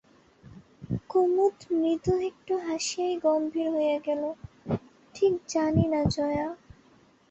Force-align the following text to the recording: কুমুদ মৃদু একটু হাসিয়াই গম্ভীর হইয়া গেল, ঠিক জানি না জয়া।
কুমুদ 1.09 1.57
মৃদু 1.71 2.13
একটু 2.29 2.53
হাসিয়াই 2.65 3.13
গম্ভীর 3.25 3.67
হইয়া 3.75 3.97
গেল, 4.07 4.23
ঠিক 5.15 5.33
জানি 5.47 5.85
না 5.87 6.01
জয়া। 6.15 6.47